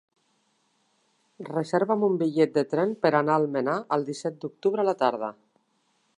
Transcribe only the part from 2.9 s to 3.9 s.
per anar a Almenar